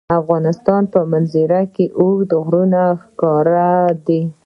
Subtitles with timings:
[0.09, 3.69] د افغانستان په منظره کې اوږده غرونه ښکاره
[4.05, 4.21] ده.